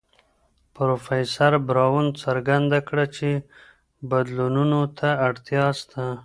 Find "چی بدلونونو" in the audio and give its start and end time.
3.15-4.79